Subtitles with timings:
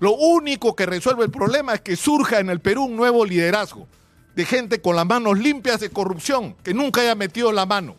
[0.00, 3.88] Lo único que resuelve el problema es que surja en el Perú un nuevo liderazgo
[4.36, 7.96] de gente con las manos limpias de corrupción, que nunca haya metido la mano.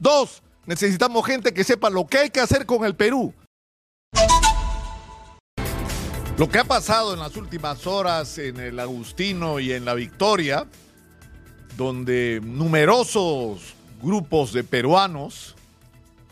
[0.00, 3.34] Dos, necesitamos gente que sepa lo que hay que hacer con el Perú.
[6.38, 10.66] Lo que ha pasado en las últimas horas en el Agustino y en la Victoria,
[11.76, 15.56] donde numerosos grupos de peruanos,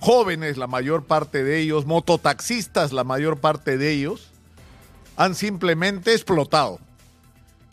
[0.01, 4.31] jóvenes la mayor parte de ellos, mototaxistas la mayor parte de ellos,
[5.17, 6.81] han simplemente explotado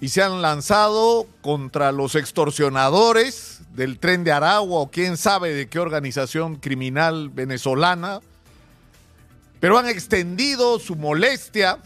[0.02, 5.70] y se han lanzado contra los extorsionadores del tren de Aragua o quién sabe de
[5.70, 8.20] qué organización criminal venezolana,
[9.60, 11.78] pero han extendido su molestia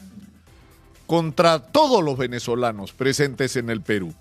[1.06, 4.14] contra todos los venezolanos presentes en el Perú.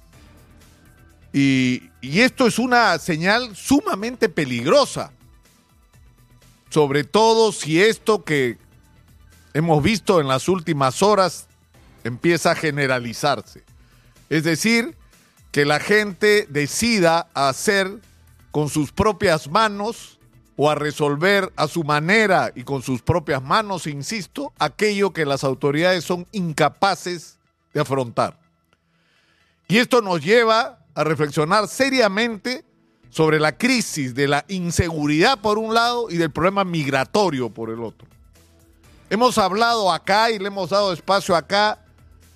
[1.33, 5.12] Y, y, esto es una señal sumamente peligrosa,
[6.70, 8.56] sobre todo si esto que
[9.55, 11.47] hemos visto en las últimas horas
[12.03, 13.65] empieza a generalizarse.
[14.29, 14.97] Es decir,
[15.53, 18.01] que la gente decida hacer
[18.51, 20.19] con sus propias manos
[20.56, 25.45] o a resolver a su manera y con sus propias manos, insisto, aquello que las
[25.45, 27.39] autoridades son incapaces
[27.73, 28.39] de afrontar.
[29.69, 32.65] Y esto nos lleva a reflexionar seriamente
[33.09, 37.81] sobre la crisis de la inseguridad por un lado y del problema migratorio por el
[37.81, 38.14] otro.
[39.15, 41.79] Hemos hablado acá y le hemos dado espacio acá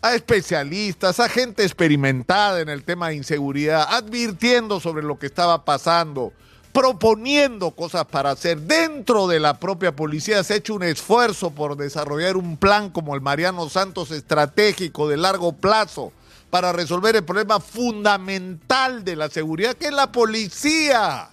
[0.01, 5.65] a especialistas, a gente experimentada en el tema de inseguridad, advirtiendo sobre lo que estaba
[5.65, 6.33] pasando,
[6.73, 8.61] proponiendo cosas para hacer.
[8.61, 13.17] Dentro de la propia policía se ha hecho un esfuerzo por desarrollar un plan como
[13.17, 16.13] el Mariano Santos estratégico de largo plazo
[16.49, 21.29] para resolver el problema fundamental de la seguridad, que es la policía.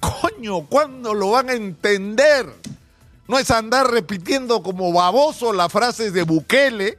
[0.00, 2.44] Coño, ¿cuándo lo van a entender?
[3.28, 6.98] No es andar repitiendo como baboso las frases de Bukele,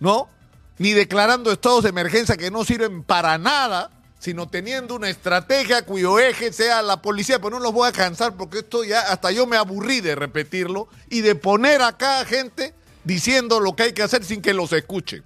[0.00, 0.28] ¿no?
[0.76, 6.18] Ni declarando estados de emergencia que no sirven para nada, sino teniendo una estrategia cuyo
[6.18, 7.38] eje sea la policía.
[7.38, 10.88] Pero no los voy a cansar porque esto ya hasta yo me aburrí de repetirlo
[11.08, 14.74] y de poner acá a gente diciendo lo que hay que hacer sin que los
[14.74, 15.24] escuchen.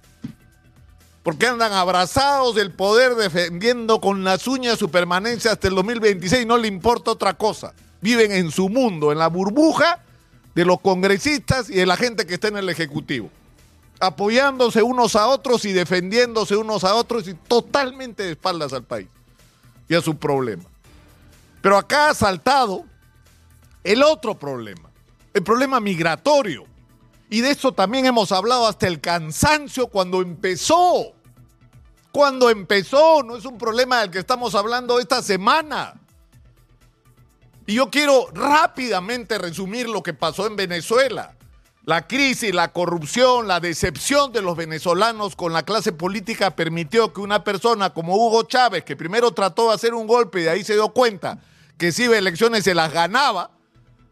[1.23, 6.45] Porque andan abrazados del poder defendiendo con las uñas su permanencia hasta el 2026 y
[6.45, 7.73] no le importa otra cosa.
[7.99, 10.03] Viven en su mundo, en la burbuja
[10.57, 13.29] de los congresistas y de la gente que está en el Ejecutivo,
[13.99, 19.07] apoyándose unos a otros y defendiéndose unos a otros y totalmente de espaldas al país
[19.87, 20.63] y a su problema.
[21.61, 22.85] Pero acá ha saltado
[23.83, 24.89] el otro problema,
[25.31, 26.65] el problema migratorio.
[27.29, 31.13] Y de eso también hemos hablado hasta el cansancio cuando empezó.
[32.11, 35.93] Cuando empezó, no es un problema del que estamos hablando esta semana.
[37.67, 41.35] Y yo quiero rápidamente resumir lo que pasó en Venezuela.
[41.83, 47.19] La crisis, la corrupción, la decepción de los venezolanos con la clase política permitió que
[47.19, 50.63] una persona como Hugo Chávez, que primero trató de hacer un golpe y de ahí
[50.63, 51.39] se dio cuenta
[51.77, 53.51] que si iba elecciones se las ganaba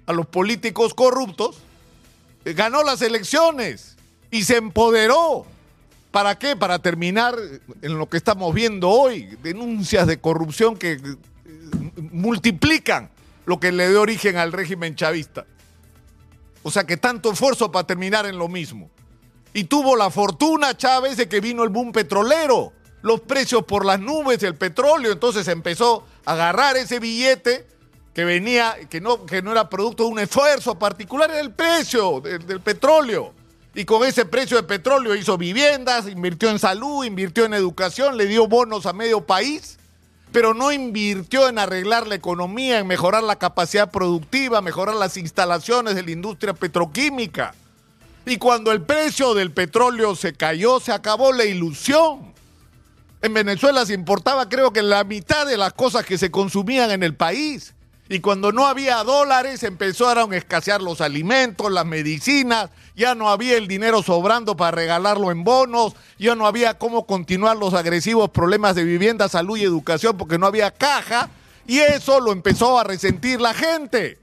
[0.05, 1.57] a los políticos corruptos,
[2.43, 3.95] ganó las elecciones
[4.31, 5.45] y se empoderó.
[6.11, 6.57] ¿Para qué?
[6.57, 7.35] Para terminar
[7.81, 10.99] en lo que estamos viendo hoy, denuncias de corrupción que
[12.11, 13.14] multiplican
[13.45, 15.45] lo que le dio origen al régimen chavista.
[16.63, 18.89] O sea que tanto esfuerzo para terminar en lo mismo.
[19.53, 23.99] Y tuvo la fortuna Chávez de que vino el boom petrolero, los precios por las
[23.99, 27.67] nubes del petróleo, entonces empezó a agarrar ese billete
[28.13, 32.19] que venía, que no, que no era producto de un esfuerzo particular, era el precio
[32.21, 33.33] del, del petróleo.
[33.75, 38.25] Y con ese precio de petróleo hizo viviendas, invirtió en salud, invirtió en educación, le
[38.25, 39.77] dio bonos a medio país
[40.35, 45.95] pero no invirtió en arreglar la economía, en mejorar la capacidad productiva, mejorar las instalaciones
[45.95, 47.55] de la industria petroquímica.
[48.25, 52.33] Y cuando el precio del petróleo se cayó, se acabó la ilusión.
[53.21, 57.03] En Venezuela se importaba creo que la mitad de las cosas que se consumían en
[57.03, 57.73] el país.
[58.09, 63.57] Y cuando no había dólares empezaron a escasear los alimentos, las medicinas, ya no había
[63.57, 68.75] el dinero sobrando para regalarlo en bonos, ya no había cómo continuar los agresivos problemas
[68.75, 71.29] de vivienda, salud y educación porque no había caja.
[71.67, 74.19] Y eso lo empezó a resentir la gente.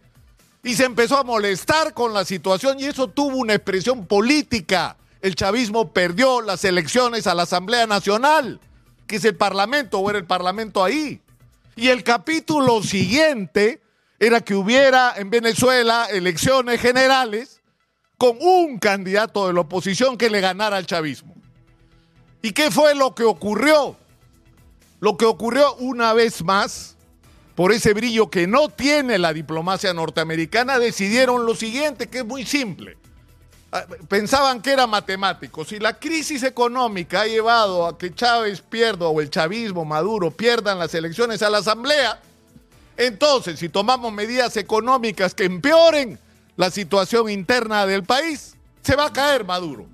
[0.65, 4.97] Y se empezó a molestar con la situación y eso tuvo una expresión política.
[5.21, 8.61] El chavismo perdió las elecciones a la Asamblea Nacional,
[9.07, 11.21] que es el Parlamento, o era el Parlamento ahí.
[11.75, 13.81] Y el capítulo siguiente
[14.19, 17.62] era que hubiera en Venezuela elecciones generales
[18.23, 21.35] con un candidato de la oposición que le ganara al chavismo.
[22.41, 23.97] ¿Y qué fue lo que ocurrió?
[25.01, 26.95] Lo que ocurrió una vez más,
[27.57, 32.47] por ese brillo que no tiene la diplomacia norteamericana, decidieron lo siguiente, que es muy
[32.47, 32.97] simple.
[33.73, 35.65] ah, pensaban que era matemático.
[35.65, 40.79] Si la crisis económica ha llevado a que Chávez pierda o el chavismo, Maduro, pierdan
[40.79, 42.21] las elecciones a la Asamblea,
[42.97, 46.21] entonces si tomamos medidas económicas que empeoren
[46.57, 49.87] la situación interna del país, se va a caer Maduro.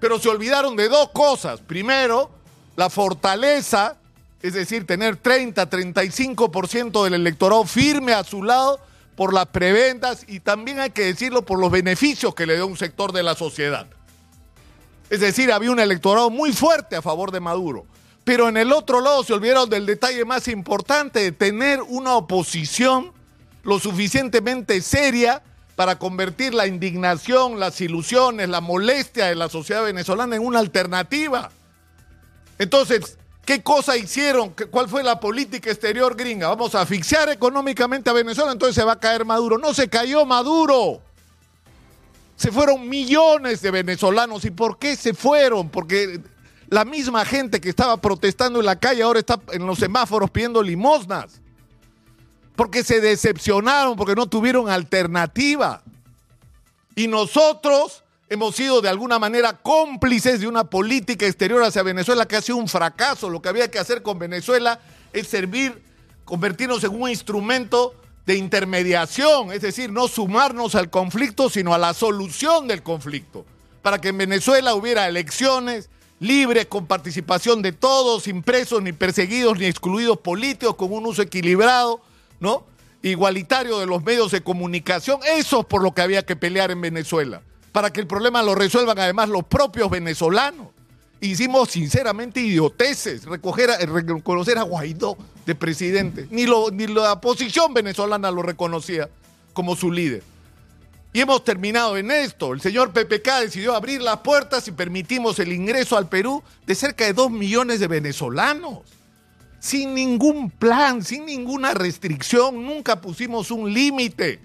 [0.00, 1.60] Pero se olvidaron de dos cosas.
[1.60, 2.30] Primero,
[2.76, 3.96] la fortaleza,
[4.42, 8.80] es decir, tener 30, 35% del electorado firme a su lado
[9.16, 12.76] por las preventas y también hay que decirlo por los beneficios que le dio un
[12.76, 13.86] sector de la sociedad.
[15.08, 17.86] Es decir, había un electorado muy fuerte a favor de Maduro.
[18.24, 23.12] Pero en el otro lado se olvidaron del detalle más importante de tener una oposición
[23.64, 25.42] lo suficientemente seria
[25.74, 31.50] para convertir la indignación, las ilusiones, la molestia de la sociedad venezolana en una alternativa.
[32.58, 34.54] Entonces, ¿qué cosa hicieron?
[34.70, 36.48] ¿Cuál fue la política exterior gringa?
[36.48, 39.58] Vamos a asfixiar económicamente a Venezuela, entonces se va a caer Maduro.
[39.58, 41.00] No se cayó Maduro.
[42.36, 44.44] Se fueron millones de venezolanos.
[44.44, 45.70] ¿Y por qué se fueron?
[45.70, 46.20] Porque
[46.68, 50.62] la misma gente que estaba protestando en la calle ahora está en los semáforos pidiendo
[50.62, 51.40] limosnas
[52.56, 55.82] porque se decepcionaron, porque no tuvieron alternativa.
[56.94, 62.36] Y nosotros hemos sido de alguna manera cómplices de una política exterior hacia Venezuela que
[62.36, 63.28] ha sido un fracaso.
[63.28, 64.80] Lo que había que hacer con Venezuela
[65.12, 65.82] es servir,
[66.24, 67.94] convertirnos en un instrumento
[68.26, 73.44] de intermediación, es decir, no sumarnos al conflicto, sino a la solución del conflicto,
[73.82, 75.90] para que en Venezuela hubiera elecciones
[76.20, 81.20] libres, con participación de todos, sin presos, ni perseguidos, ni excluidos políticos, con un uso
[81.20, 82.00] equilibrado
[82.44, 82.66] ¿no?
[83.02, 85.20] Igualitario de los medios de comunicación.
[85.26, 87.42] Eso es por lo que había que pelear en Venezuela,
[87.72, 90.68] para que el problema lo resuelvan además los propios venezolanos.
[91.20, 96.28] Hicimos sinceramente idioteces, recoger reconocer a Guaidó de presidente.
[96.30, 99.08] Ni la oposición venezolana lo reconocía
[99.54, 100.22] como su líder.
[101.14, 102.52] Y hemos terminado en esto.
[102.52, 107.04] El señor PPK decidió abrir las puertas y permitimos el ingreso al Perú de cerca
[107.04, 108.80] de dos millones de venezolanos
[109.64, 114.38] sin ningún plan, sin ninguna restricción, nunca pusimos un límite,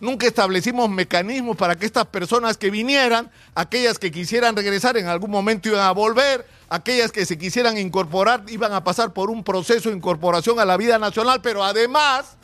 [0.00, 5.30] nunca establecimos mecanismos para que estas personas que vinieran, aquellas que quisieran regresar en algún
[5.30, 9.88] momento iban a volver, aquellas que se quisieran incorporar iban a pasar por un proceso
[9.88, 12.36] de incorporación a la vida nacional, pero además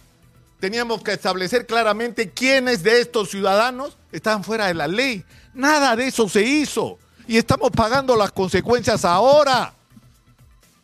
[0.59, 5.23] teníamos que establecer claramente quiénes de estos ciudadanos estaban fuera de la ley.
[5.53, 6.99] Nada de eso se hizo
[7.29, 9.75] y estamos pagando las consecuencias ahora.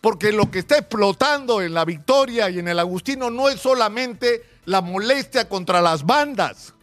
[0.00, 4.42] Porque lo que está explotando en la Victoria y en el Agustino no es solamente
[4.64, 6.74] la molestia contra las bandas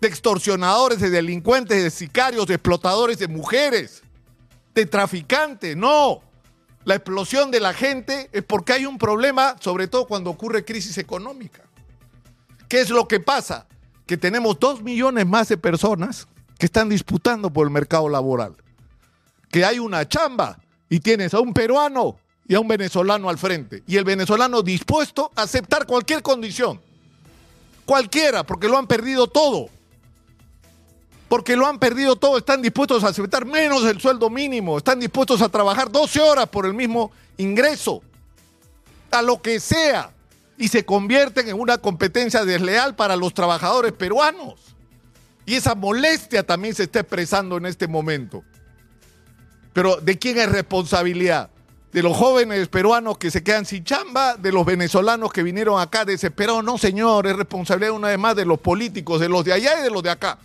[0.00, 4.02] de extorsionadores, de delincuentes, de sicarios, de explotadores de mujeres,
[4.74, 6.20] de traficantes, no.
[6.84, 10.98] La explosión de la gente es porque hay un problema, sobre todo cuando ocurre crisis
[10.98, 11.62] económica.
[12.68, 13.68] ¿Qué es lo que pasa?
[14.04, 16.26] Que tenemos dos millones más de personas
[16.58, 18.56] que están disputando por el mercado laboral.
[19.50, 20.58] Que hay una chamba
[20.92, 23.82] y tienes a un peruano y a un venezolano al frente.
[23.86, 26.82] Y el venezolano dispuesto a aceptar cualquier condición.
[27.86, 29.70] Cualquiera, porque lo han perdido todo.
[31.30, 35.40] Porque lo han perdido todo, están dispuestos a aceptar menos el sueldo mínimo, están dispuestos
[35.40, 38.02] a trabajar 12 horas por el mismo ingreso,
[39.10, 40.12] a lo que sea,
[40.58, 44.56] y se convierten en una competencia desleal para los trabajadores peruanos.
[45.46, 48.44] Y esa molestia también se está expresando en este momento.
[49.72, 51.50] Pero ¿de quién es responsabilidad?
[51.92, 54.36] ¿De los jóvenes peruanos que se quedan sin chamba?
[54.36, 56.64] ¿De los venezolanos que vinieron acá desesperados?
[56.64, 59.82] No, señor, es responsabilidad una vez más de los políticos, de los de allá y
[59.82, 60.38] de los de acá.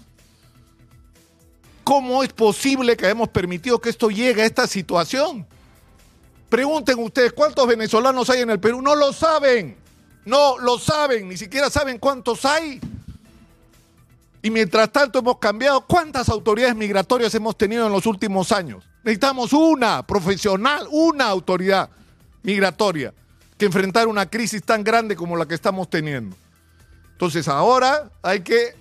[1.84, 5.46] ¿Cómo es posible que hemos permitido que esto llegue a esta situación?
[6.50, 8.82] Pregunten ustedes, ¿cuántos venezolanos hay en el Perú?
[8.82, 9.78] No lo saben.
[10.26, 12.82] No lo saben, ni siquiera saben cuántos hay.
[14.42, 18.84] Y mientras tanto hemos cambiado, ¿cuántas autoridades migratorias hemos tenido en los últimos años?
[19.08, 21.90] Necesitamos una profesional, una autoridad
[22.44, 23.14] migratoria
[23.58, 26.36] que enfrentar una crisis tan grande como la que estamos teniendo.
[27.14, 28.76] Entonces ahora hay que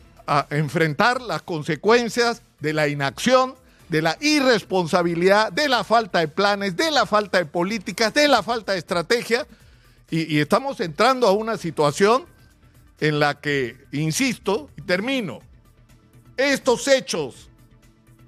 [0.51, 3.55] enfrentar las consecuencias de la inacción,
[3.89, 8.43] de la irresponsabilidad, de la falta de planes, de la falta de políticas, de la
[8.43, 9.47] falta de estrategia.
[10.11, 12.27] Y estamos entrando a una situación
[12.99, 15.39] en la que, insisto, y termino,
[16.37, 17.49] estos hechos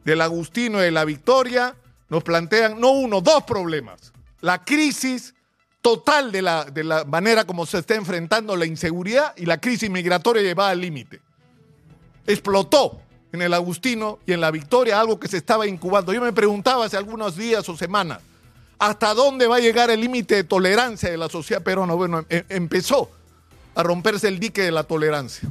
[0.04, 1.74] del Agustino y de la Victoria
[2.08, 4.12] nos plantean no uno, dos problemas.
[4.40, 5.34] La crisis
[5.80, 9.90] total de la, de la manera como se está enfrentando la inseguridad y la crisis
[9.90, 11.20] migratoria llevada al límite.
[12.26, 13.00] Explotó
[13.32, 16.12] en el Agustino y en la Victoria algo que se estaba incubando.
[16.12, 18.20] Yo me preguntaba hace algunos días o semanas,
[18.78, 21.94] ¿hasta dónde va a llegar el límite de tolerancia de la sociedad peruana?
[21.94, 23.10] Bueno, em, empezó
[23.74, 25.48] a romperse el dique de la tolerancia.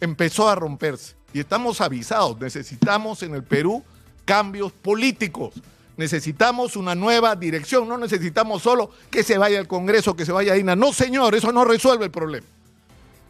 [0.00, 1.16] Empezó a romperse.
[1.32, 3.82] Y estamos avisados, necesitamos en el Perú
[4.24, 5.54] cambios políticos.
[5.98, 10.52] Necesitamos una nueva dirección, no necesitamos solo que se vaya al Congreso, que se vaya
[10.52, 10.76] a INA.
[10.76, 12.46] No, señor, eso no resuelve el problema.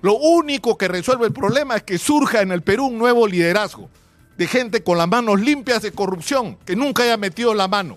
[0.03, 3.89] Lo único que resuelve el problema es que surja en el Perú un nuevo liderazgo
[4.37, 7.97] de gente con las manos limpias de corrupción, que nunca haya metido la mano.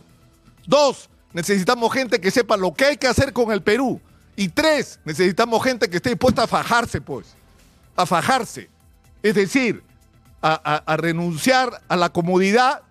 [0.66, 4.00] Dos, necesitamos gente que sepa lo que hay que hacer con el Perú.
[4.38, 7.36] Y tres, necesitamos gente que esté dispuesta a fajarse, pues,
[7.98, 8.70] a fajarse.
[9.22, 9.84] Es decir,
[10.42, 12.84] a, a renunciar a la comodidad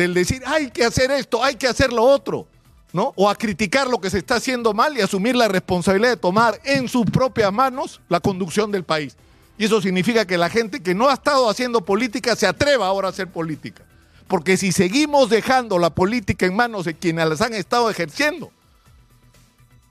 [0.00, 2.46] del decir, hay que hacer esto, hay que hacer lo otro,
[2.92, 3.12] ¿no?
[3.16, 6.60] O a criticar lo que se está haciendo mal y asumir la responsabilidad de tomar
[6.64, 9.16] en sus propias manos la conducción del país.
[9.58, 13.08] Y eso significa que la gente que no ha estado haciendo política se atreva ahora
[13.08, 13.84] a hacer política.
[14.26, 18.50] Porque si seguimos dejando la política en manos de quienes las han estado ejerciendo,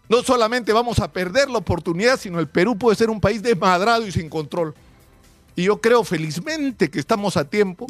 [0.07, 4.07] no solamente vamos a perder la oportunidad, sino el Perú puede ser un país desmadrado
[4.07, 4.73] y sin control.
[5.55, 7.85] Y yo creo felizmente que estamos a tiempo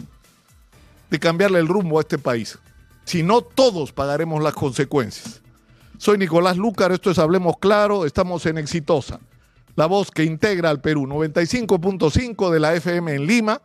[1.10, 2.58] de cambiarle el rumbo a este país.
[3.06, 5.42] Si no, todos pagaremos las consecuencias.
[5.98, 9.20] Soy Nicolás Lúcar, esto es Hablemos Claro, estamos en Exitosa,
[9.76, 13.62] la voz que integra al Perú, 95.5 de la FM en Lima.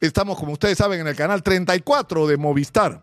[0.00, 3.02] Estamos, como ustedes saben, en el canal 34 de Movistar.